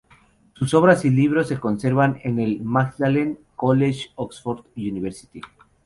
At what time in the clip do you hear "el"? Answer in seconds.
2.39-2.59